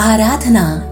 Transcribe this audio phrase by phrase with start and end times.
[0.00, 0.82] आराधना।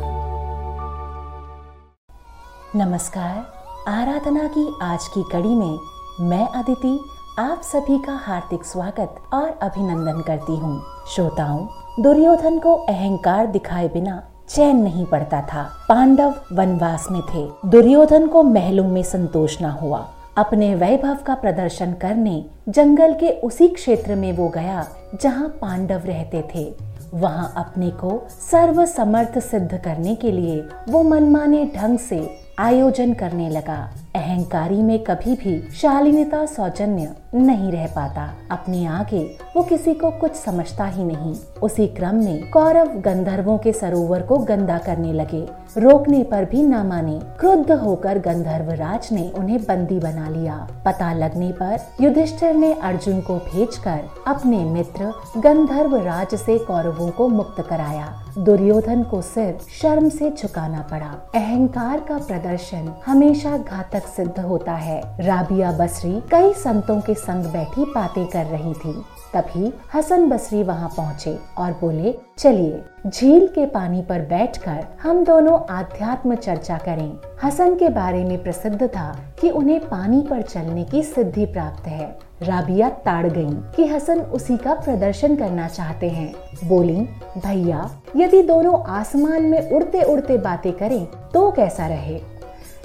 [2.76, 5.78] नमस्कार। आराधना की आज की कड़ी में
[6.20, 7.00] मैं अदिति,
[7.38, 10.82] आप सभी का हार्दिक स्वागत और अभिनंदन करती हूँ।
[11.14, 11.66] श्रोताओं,
[12.02, 18.42] दुर्योधन को अहंकार दिखाए बिना चैन नहीं पड़ता था। पांडव वनवास में थे। दुर्योधन को
[18.42, 24.32] महलों में संतोष न हुआ। अपने वैभव का प्रदर्शन करने जंगल के उसी क्षेत्र में
[24.32, 24.88] वो गया
[25.22, 31.64] जहाँ पांडव रहते थे। वहाँ अपने को सर्व समर्थ सिद्ध करने के लिए वो मनमाने
[31.74, 32.18] ढंग से
[32.58, 33.78] आयोजन करने लगा।
[34.18, 39.20] अहंकारी में कभी भी शालीनता सौजन्य नहीं रह पाता। अपने आगे
[39.56, 44.38] वो किसी को कुछ समझता ही नहीं। उसी क्रम में कौरव गंधर्वों के सरोवर को
[44.38, 45.46] गंदा करने लगे।
[45.78, 51.12] रोकने पर भी न माने, क्रुद्ध होकर गंधर्व राज ने उन्हें बंदी बना लिया। पता
[51.12, 57.60] लगने पर युधिष्ठिर ने अर्जुन को भेजकर अपने मित्र गंधर्व राज से कौरवों को मुक्त
[57.70, 58.08] कराया।
[58.38, 65.00] दुर्योधन को सिर्फ़ शर्म से झुकाना पड़ा। अहंकार का प्रदर्शन हमेशा घातक सिद्ध होता है।
[65.20, 68.92] राबिया बसरी कई संतों के संग बैठी बातें कर रही थी।
[69.34, 75.58] तभी हसन बसरी वहाँ पहुँचे और बोले, चलिए, झील के पानी पर बैठकर हम दोनों
[75.70, 77.12] आध्यात्म चर्चा करें।
[77.44, 82.18] हसन के बारे में प्रसिद्ध था कि उन्हें पानी पर चलने की सिद्धि प्राप्त है।
[82.42, 86.32] राबिया ताड़ गईं कि हसन उसी का प्रदर्शन करना चाहते हैं।
[86.64, 87.00] बोली,
[87.38, 92.20] भैया, यदि दोनों आसमान में उड़ते उड़ते बातें करें तो कैसा रहे?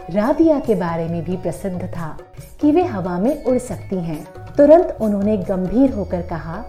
[0.09, 2.17] राबिया के बारे में भी प्रसिद्ध था
[2.61, 6.63] कि वे हवा में उड़ सकती हैं। तुरंत उन्होंने गंभीर होकर कहा,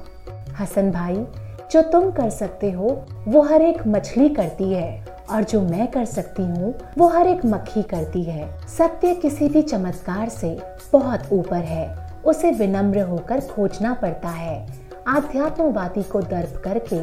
[0.61, 1.27] हसन भाई,
[1.73, 6.05] जो तुम कर सकते हो, वो हर एक मछली करती है, और जो मैं कर
[6.05, 10.59] सकती हूँ, वो हर एक मक्खी करती है। सत्य किसी भी चमत्कार से
[10.93, 14.67] बहुत ऊपर है, उसे विनम्र होकर खोजना पड़ता है।
[15.09, 16.99] आध्यात्मवादी को दर्प करके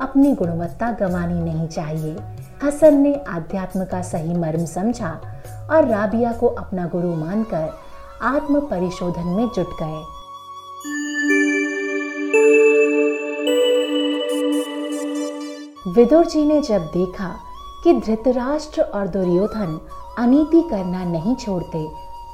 [0.00, 2.16] अपनी गुणवत्ता गंवानी नहीं चाहिए।
[2.62, 5.10] हसन ने आध्यात्म का सही मर्म समझा
[5.70, 7.68] और राबिया को अपना गुरु मानकर
[8.22, 10.02] आत्म परिशोधन में जुट गए।
[15.92, 17.34] विदुर जी ने जब देखा
[17.84, 19.80] कि धृतराष्ट्र और दुर्योधन
[20.18, 21.86] अनीति करना नहीं छोड़ते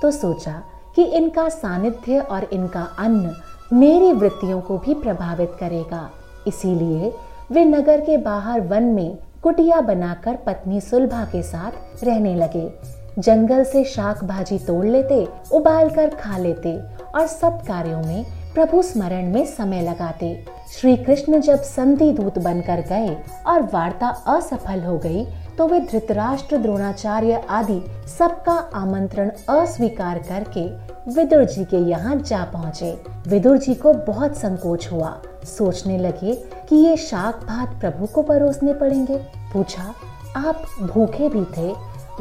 [0.02, 0.52] तो सोचा
[0.96, 3.34] कि इनका सानिध्य और इनका अन्न
[3.72, 6.10] मेरी वृत्तियों को भी प्रभावित करेगा।
[6.46, 7.12] इसीलिए
[7.52, 12.70] वे नगर के बाहर वन में कुटिया बनाकर पत्नी सुलभा के साथ रहने लगे।
[13.18, 16.76] जंगल से शाक भाजी तोड़ लेते उबाल कर खा लेते
[17.14, 20.32] और सब कार्यों में प्रभु स्मरण में समय लगाते।
[20.72, 23.16] श्री कृष्ण जब संधि दूत बनकर गए
[23.46, 25.24] और वार्ता असफल हो गई
[25.58, 30.66] तो वे धृतराष्ट्र, द्रोणाचार्य आदि सबका आमंत्रण अस्वीकार करके
[31.12, 32.92] विदुर जी के यहाँ जा पहुँचे।
[33.28, 35.16] विदुर जी को बहुत संकोच हुआ।
[35.46, 36.32] सोचने लगे
[36.68, 39.16] कि ये शाक भात प्रभु को परोसने पड़ेंगे।
[39.52, 39.94] पूछा,
[40.36, 41.74] आप भूखे भी थे,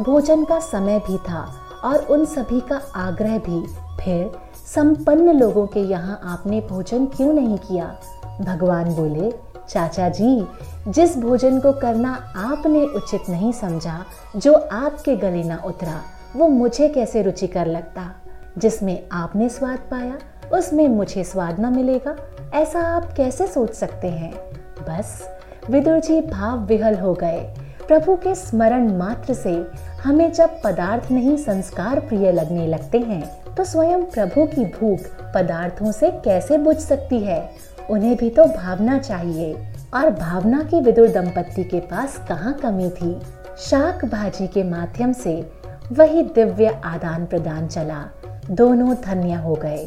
[0.04, 1.54] भोजन का समय भी था
[1.84, 3.68] और उन सभी का आग्रह भी।
[4.04, 4.32] फिर,
[4.74, 7.96] संपन्न लोगों के यहाँ आपने भोजन क्यों नहीं किया?
[8.42, 9.32] भगवान बोले,
[9.70, 10.48] चाचा जी,
[10.88, 16.02] जिस भोजन को करना आपने उचित नहीं समझा, जो आपके गले ना उतरा,
[16.36, 18.12] वो मुझे कैसे रुचिकर लगता?
[18.58, 20.18] जिसमें आपने स्वाद पाया,
[20.54, 22.16] उसमें मुझे स्वाद न मिलेगा,
[22.54, 24.34] ऐसा आप कैसे सोच सकते हैं?
[24.82, 25.24] बस,
[25.70, 27.54] विदुर जी भाव विहल हो गए।
[27.88, 29.66] प्रभु के स्मरण मात्र से
[30.04, 35.00] हमें जब पदार्थ नहीं संस्कार प्रिय लगने लगते हैं तो स्वयं प्रभु की भूख
[35.34, 37.50] पदार्थों से कैसे बुझ सकती है?
[37.90, 39.54] उन्हें भी तो भावना चाहिए।
[39.94, 43.20] और भावना की विदुर दंपत्ति के पास कहाँ कमी थी?
[43.58, 45.50] शाक भाजी के माध्यम से
[45.92, 48.04] वही दिव्य आदान प्रदान चला।
[48.50, 49.86] दोनों धन्य हो गए।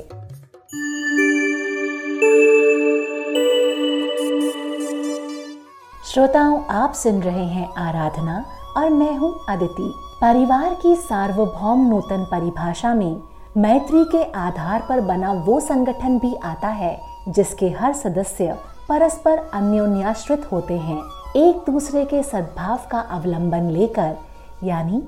[6.04, 8.44] श्रोताओं, आप सुन रहे हैं आराधना
[8.76, 13.20] और मैं हूँ अदिति परिवार की सार्वभौम नूतन परिभाषा में
[13.56, 16.98] मैत्री के आधार पर बना वो संगठन भी आता है,
[17.28, 18.56] जिसके हर सदस्य
[18.88, 20.98] परस्पर अन्योन्याश्रित होते हैं,
[21.36, 24.16] एक दूसरे के सद्भाव का अवलंबन लेकर,
[24.64, 25.02] यानी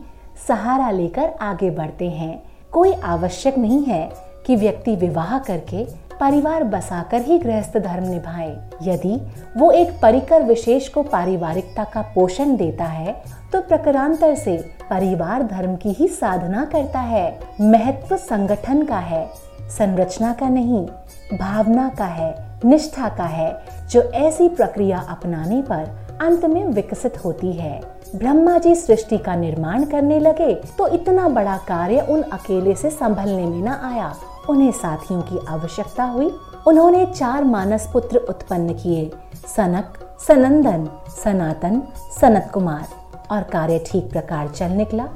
[0.48, 4.08] सहारा लेकर आगे बढ़ते हैं। कोई आवश्यक नहीं है
[4.46, 5.84] कि व्यक्ति विवाह करके
[6.20, 8.50] परिवार बसाकर ही गृहस्थ धर्म निभाए।
[8.82, 9.14] यदि
[9.56, 13.12] वो एक परिकर विशेष को पारिवारिकता का पोषण देता है
[13.52, 14.56] तो प्रकरांतर से
[14.90, 19.26] परिवार धर्म की ही साधना करता है। महत्व संगठन का है,
[19.70, 20.86] संरचना का नहीं,
[21.32, 22.34] भावना का है,
[22.64, 23.54] निष्ठा का है,
[23.90, 27.80] जो ऐसी प्रक्रिया अपनाने पर अंत में विकसित होती है।
[28.14, 33.46] ब्रह्मा जी सृष्टि का निर्माण करने लगे तो इतना बड़ा कार्य उन अकेले से संभलने
[33.46, 34.14] में न आया।
[34.50, 36.30] उन्हें साथियों की आवश्यकता हुई।
[36.66, 39.10] उन्होंने चार मानस पुत्र उत्पन्न किए,
[39.46, 40.88] सनक, सनंदन,
[41.24, 41.82] सनातन
[42.20, 42.88] सनत कुमार
[43.30, 45.06] और कार्य ठीक प्रकार चल निकला।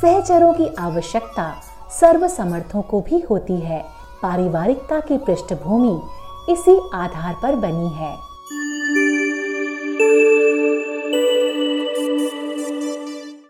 [0.00, 1.52] सहचरों की आवश्यकता
[2.00, 3.84] सर्व समर्थों को भी होती है।
[4.22, 6.00] पारिवारिकता की पृष्ठभूमि
[6.52, 8.14] इसी आधार पर बनी है।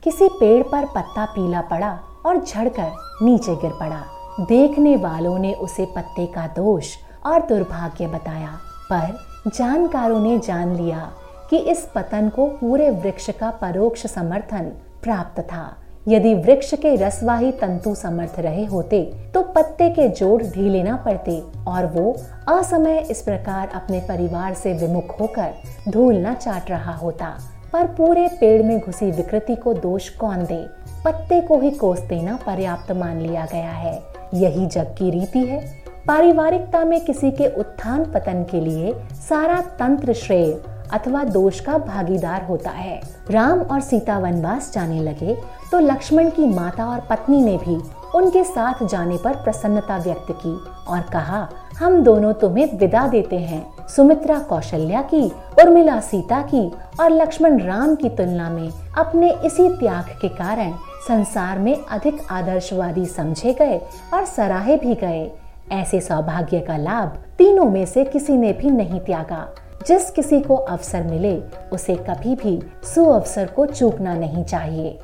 [0.07, 1.89] किसी पेड़ पर पत्ता पीला पड़ा
[2.27, 2.91] और झड़कर
[3.23, 4.03] नीचे गिर पड़ा।
[4.41, 6.95] देखने वालों ने उसे पत्ते का दोष
[7.27, 8.51] और दुर्भाग्य बताया,
[8.93, 11.11] पर जानकारों ने जान लिया
[11.51, 14.71] कि इस पतन को पूरे वृक्ष का परोक्ष समर्थन
[15.03, 15.65] प्राप्त था।
[16.09, 19.03] यदि वृक्ष के रसवाही तंतु समर्थ रहे होते
[19.35, 21.39] तो पत्ते के जोड़ ढीले न पड़ते
[21.69, 22.13] और वो
[22.49, 25.55] असमय इस प्रकार अपने परिवार से विमुख होकर
[25.89, 27.37] धूल न चाट रहा होता।
[27.73, 30.67] पर पूरे पेड़ में घुसी विकृति को दोष कौन दे?
[31.05, 34.01] पत्ते को ही कोस देना पर्याप्त मान लिया गया है।
[34.35, 35.61] यही जग की रीति है।
[36.07, 40.53] पारिवारिकता में किसी के उत्थान पतन के लिए सारा तंत्र श्रेय
[40.93, 45.37] अथवा दोष का भागीदार होता है। राम और सीता वनवास जाने लगे
[45.71, 47.77] तो लक्ष्मण की माता और पत्नी ने भी
[48.15, 50.55] उनके साथ जाने पर प्रसन्नता व्यक्त की
[50.89, 51.49] और कहा,
[51.79, 55.23] हम दोनों तुम्हें विदा देते हैं। सुमित्रा कौशल्या की
[55.63, 60.73] उर्मिला सीता की और लक्ष्मण राम की तुलना में अपने इसी त्याग के कारण
[61.09, 63.79] संसार में अधिक आदर्शवादी समझे गए
[64.15, 65.31] और सराहे भी गए।
[65.73, 69.55] ऐसे सौभाग्य का लाभ तीनों में से किसी ने भी नहीं त्यागा।
[69.89, 71.43] जिस किसी को अवसर मिले,
[71.73, 72.63] उसे कभी भी
[72.95, 74.99] सुअवसर को चूकना नहीं चाहिए।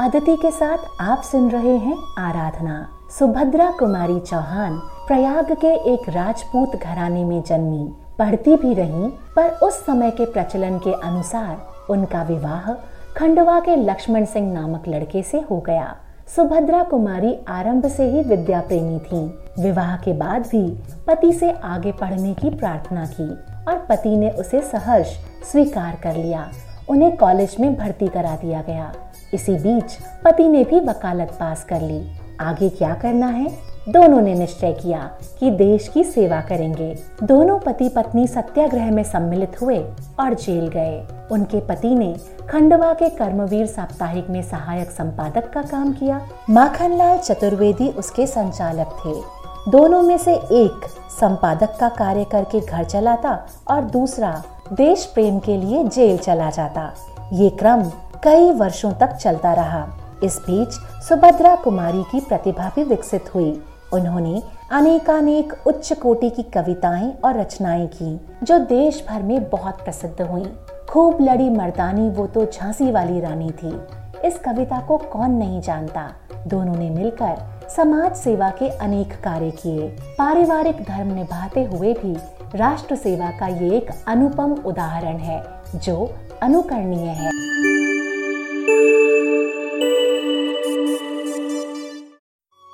[0.00, 4.76] अदिति के साथ आप सुन रहे हैं आराधना। सुभद्रा कुमारी चौहान
[5.06, 7.88] प्रयाग के एक राजपूत घराने में जन्मी,
[8.18, 12.72] पढ़ती भी रही, पर उस समय के प्रचलन के अनुसार उनका विवाह
[13.16, 15.94] खंडवा के लक्ष्मण सिंह नामक लड़के से हो गया।
[16.36, 20.66] सुभद्रा कुमारी आरंभ से ही विद्या प्रेमी थी। विवाह के बाद भी
[21.06, 23.30] पति से आगे पढ़ने की प्रार्थना की
[23.68, 25.16] और पति ने उसे सहर्ष
[25.52, 26.48] स्वीकार कर लिया।
[26.88, 28.92] उन्हें कॉलेज में भर्ती करा दिया गया।
[29.34, 32.02] इसी बीच पति ने भी वकालत पास कर ली।
[32.42, 33.72] आगे क्या करना है?
[33.88, 39.60] दोनों ने निश्चय किया कि देश की सेवा करेंगे। दोनों पति पत्नी सत्याग्रह में सम्मिलित
[39.62, 39.78] हुए
[40.20, 42.14] और जेल गए। उनके पति ने
[42.50, 49.42] खंडवा के कर्मवीर साप्ताहिक में सहायक संपादक का काम किया। माखनलाल चतुर्वेदी उसके संचालक थे।
[49.70, 50.86] दोनों में से एक
[51.20, 54.42] संपादक का कार्य करके घर चलाता और दूसरा
[54.72, 56.92] देश प्रेम के लिए जेल चला जाता।
[57.32, 57.82] ये क्रम
[58.24, 59.86] कई वर्षों तक चलता रहा।
[60.22, 60.72] इस बीच
[61.08, 64.42] सुभद्रा कुमारी की प्रतिभा भी विकसित हुई। उन्होंने
[64.72, 70.44] अनेकानेक उच्च कोटि की कविताएँ और रचनाएँ की, जो देश भर में बहुत प्रसिद्ध हुई।
[70.90, 73.80] खूब लड़ी मर्दानी वो तो झांसी वाली रानी थी।
[74.24, 76.12] इस कविता को कौन नहीं जानता?
[76.46, 77.36] दोनों ने मिलकर
[77.76, 79.88] समाज सेवा के अनेक कार्य किए।
[80.18, 82.16] पारिवारिक धर्म निभाते हुए भी
[82.54, 87.51] राष्ट्र सेवा का ये एक अनुपम उदाहरण है, जो अनुकरणीय है।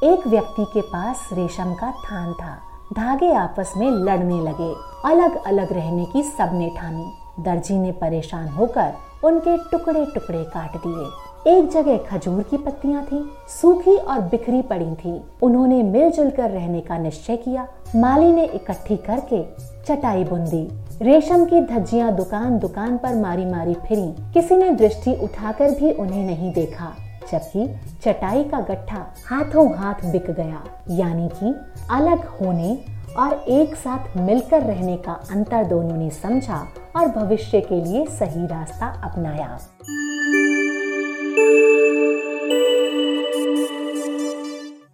[0.05, 2.51] एक व्यक्ति के पास रेशम का थान था।
[2.93, 4.75] धागे आपस में लड़ने लगे।
[5.05, 8.93] अलग अलग रहने की सबने ठानी। दर्जी ने परेशान होकर
[9.25, 14.95] उनके टुकड़े टुकड़े काट दिए। एक जगह खजूर की पत्तियाँ थी, सूखी और बिखरी पड़ी
[14.95, 17.67] थी। उन्होंने मिलजुल कर रहने का निश्चय किया।
[17.97, 19.43] माली ने इकट्ठी करके
[19.85, 20.69] चटाई बुंदी।
[21.03, 26.25] रेशम की धज्जियाँ दुकान दुकान पर मारी मारी फिरी। किसी ने दृष्टि उठाकर भी उन्हें
[26.27, 26.95] नहीं देखा।
[27.33, 27.67] जबकि
[28.03, 31.55] चटाई का गठा हाथों हाथ बिक गया। यानी कि
[31.91, 32.79] अलग होने
[33.17, 36.67] और एक साथ मिलकर रहने का अंतर दोनों ने समझा
[36.97, 39.59] और भविष्य के लिए सही रास्ता अपनाया।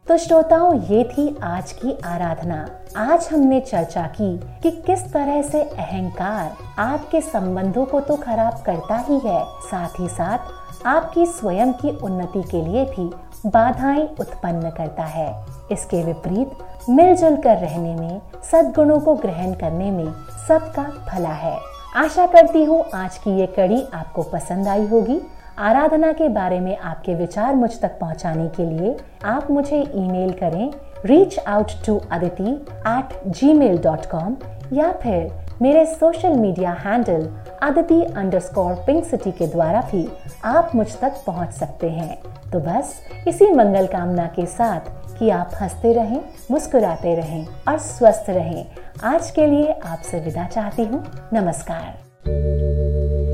[0.06, 2.56] तो श्रोताओं, ये थी आज की आराधना।
[2.96, 8.96] आज हमने चर्चा की कि किस तरह से अहंकार आपके संबंधों को तो खराब करता
[8.98, 13.10] ही है, साथ ही साथ आपकी स्वयं की उन्नति के लिए भी
[13.46, 15.28] बाधाएँ उत्पन्न करता है।
[15.72, 16.50] इसके विपरीत,
[16.90, 18.20] मिलजुल कर रहने में,
[18.50, 20.12] सद्गुणों को ग्रहण करने में
[20.48, 21.58] सबका भला है।
[21.96, 25.20] आशा करती हूँ आज की ये कड़ी आपको पसंद आई होगी।
[25.58, 30.72] आराधना के बारे में आपके विचार मुझ तक पहुँचाने के लिए आप मुझे ईमेल करें
[31.04, 32.50] reach out to Aditi
[32.88, 33.20] at
[33.52, 34.36] gmail dot com
[34.72, 35.32] या फिर
[35.62, 37.28] मेरे social media handle
[37.62, 40.08] Aditi underscore pink city के द्वारा भी
[40.44, 45.50] आप मुझ तक पहुँच सकते हैं। तो बस, इसी मंगल कामना के साथ कि आप
[45.60, 46.20] हँसते रहें,
[46.50, 48.66] मुस्कुराते रहें और स्वस्थ रहें।
[49.04, 52.02] आज के लिए आपसे विदा चाहती हूँ। नमस्कार।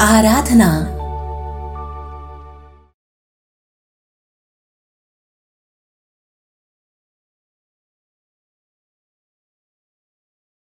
[0.02, 0.99] आराधना